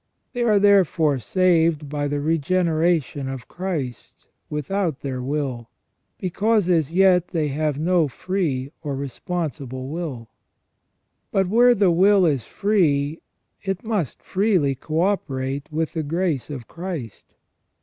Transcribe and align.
They 0.33 0.41
are 0.41 0.57
therefore 0.57 1.19
saved 1.19 1.87
by 1.87 2.07
the 2.07 2.19
regeneration 2.19 3.29
of 3.29 3.47
Christ, 3.47 4.27
without 4.49 5.01
their 5.01 5.21
will, 5.21 5.69
because 6.17 6.67
as 6.69 6.89
yet 6.89 7.27
they 7.27 7.49
have 7.49 7.77
no 7.77 8.07
free 8.07 8.71
or 8.81 8.95
responsible 8.95 9.89
will. 9.89 10.29
But 11.31 11.45
where 11.45 11.75
the 11.75 11.91
will 11.91 12.25
is 12.25 12.43
free 12.43 13.21
it 13.61 13.83
must 13.83 14.23
freely 14.23 14.73
co 14.73 15.01
operate 15.01 15.71
with 15.71 15.93
the 15.93 16.01
grace 16.01 16.49
of 16.49 16.67
Christ. 16.67 17.35